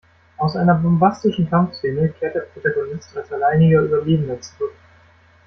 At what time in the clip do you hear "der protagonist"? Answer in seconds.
2.33-3.15